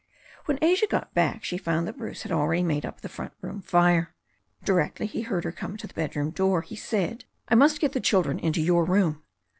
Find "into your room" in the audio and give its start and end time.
8.39-9.21